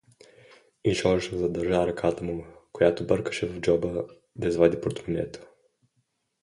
—И 0.85 0.93
Жоржу 0.93 1.37
задържа 1.37 1.87
ръката 1.87 2.23
му, 2.23 2.45
която 2.71 3.07
бъркаше 3.07 3.47
в 3.47 3.61
джоба, 3.61 4.05
да 4.35 4.47
извади 4.47 4.81
портмонето. 4.81 5.39